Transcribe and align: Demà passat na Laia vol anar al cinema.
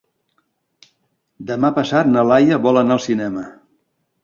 Demà 1.51 1.71
passat 1.77 2.11
na 2.15 2.25
Laia 2.31 2.59
vol 2.67 2.83
anar 2.85 2.99
al 2.99 3.05
cinema. 3.07 3.49